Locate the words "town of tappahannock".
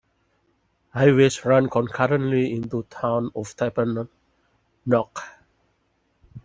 2.89-4.11